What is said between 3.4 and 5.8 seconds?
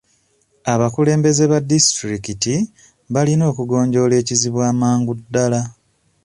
okugonjoola ekizibu amangu ddala.